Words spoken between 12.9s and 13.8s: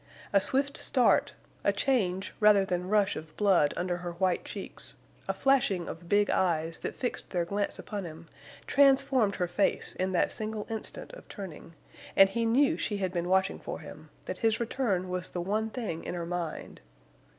had been watching for